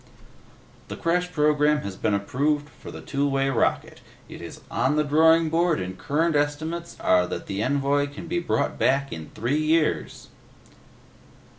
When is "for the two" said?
2.69-3.27